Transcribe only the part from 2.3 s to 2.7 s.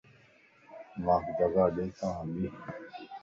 ٻين